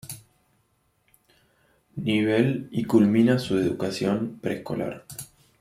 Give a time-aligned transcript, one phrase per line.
[1.97, 5.05] Nivel y culmina su educación preescolar.